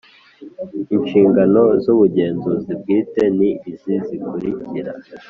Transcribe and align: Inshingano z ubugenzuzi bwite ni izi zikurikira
Inshingano 0.95 1.61
z 1.83 1.85
ubugenzuzi 1.93 2.71
bwite 2.81 3.23
ni 3.37 3.49
izi 3.71 3.93
zikurikira 4.05 4.91